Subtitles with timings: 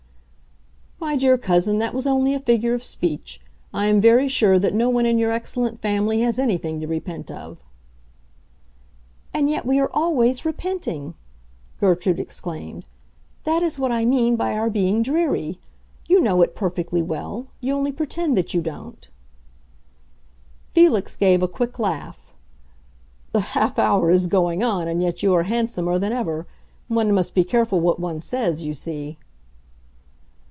[1.03, 3.41] "My dear cousin, that was only a figure of speech.
[3.73, 7.31] I am very sure that no one in your excellent family has anything to repent
[7.31, 7.57] of."
[9.33, 11.15] "And yet we are always repenting!"
[11.79, 12.87] Gertrude exclaimed.
[13.45, 15.59] "That is what I mean by our being dreary.
[16.07, 19.09] You know it perfectly well; you only pretend that you don't."
[20.71, 22.31] Felix gave a quick laugh.
[23.33, 26.45] "The half hour is going on, and yet you are handsomer than ever.
[26.87, 29.17] One must be careful what one says, you see."